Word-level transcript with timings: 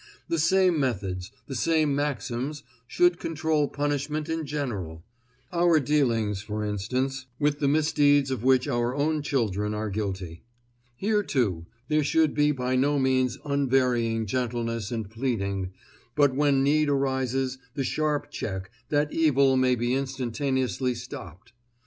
The 0.29 0.39
same 0.39 0.79
methods, 0.79 1.29
the 1.45 1.53
same 1.53 1.93
maxims 1.93 2.63
should 2.87 3.19
control 3.19 3.67
punishment 3.67 4.29
in 4.29 4.47
general; 4.47 5.03
our 5.53 5.79
dealings, 5.79 6.41
for 6.41 6.63
instance, 6.65 7.27
with 7.37 7.59
the 7.59 7.67
misdeeds 7.67 8.31
of 8.31 8.43
which 8.43 8.67
our 8.67 8.95
own 8.95 9.21
children 9.21 9.75
are 9.75 9.91
guilty. 9.91 10.41
Here, 10.95 11.21
too, 11.21 11.67
there 11.87 12.03
should 12.03 12.33
be 12.33 12.51
by 12.51 12.75
no 12.75 12.97
means 12.97 13.37
unvarying 13.45 14.25
gentleness 14.25 14.89
and 14.91 15.07
pleading, 15.07 15.71
but 16.15 16.33
when 16.33 16.63
need 16.63 16.89
arises 16.89 17.59
the 17.75 17.83
sharp 17.83 18.31
check, 18.31 18.71
that 18.89 19.13
evil 19.13 19.55
may 19.55 19.75
be 19.75 19.93
instantaneously 19.93 20.95
stopped. 20.95 21.53